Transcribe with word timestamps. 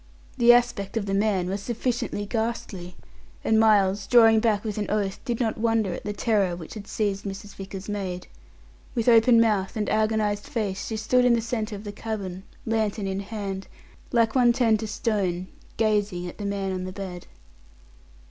The 0.39 0.51
aspect 0.51 0.97
of 0.97 1.05
the 1.05 1.13
man 1.13 1.47
was 1.47 1.61
sufficiently 1.61 2.25
ghastly, 2.25 2.95
and 3.43 3.59
Miles, 3.59 4.07
drawing 4.07 4.39
back 4.39 4.63
with 4.63 4.79
an 4.79 4.89
oath, 4.89 5.23
did 5.25 5.39
not 5.39 5.59
wonder 5.59 5.93
at 5.93 6.03
the 6.05 6.11
terror 6.11 6.55
which 6.55 6.73
had 6.73 6.87
seized 6.87 7.23
Mrs. 7.23 7.53
Vickers's 7.53 7.87
maid. 7.87 8.25
With 8.95 9.07
open 9.07 9.39
mouth 9.39 9.77
and 9.77 9.87
agonized 9.91 10.47
face, 10.47 10.87
she 10.87 10.97
stood 10.97 11.23
in 11.23 11.33
the 11.33 11.39
centre 11.41 11.75
of 11.75 11.83
the 11.83 11.91
cabin, 11.91 12.41
lantern 12.65 13.05
in 13.05 13.19
hand, 13.19 13.67
like 14.11 14.33
one 14.33 14.53
turned 14.53 14.79
to 14.79 14.87
stone, 14.87 15.49
gazing 15.77 16.25
at 16.27 16.39
the 16.39 16.45
man 16.45 16.71
on 16.73 16.85
the 16.85 16.91
bed. 16.91 17.27